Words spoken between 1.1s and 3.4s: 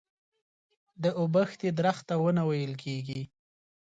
اوبښتې درخته ونه ويل کيږي.